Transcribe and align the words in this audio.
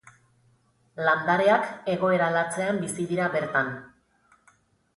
Landareak 1.07 1.67
egoera 1.95 2.31
latzean 2.37 2.81
bizi 2.87 3.07
dira 3.15 3.31
bertan. 3.39 3.73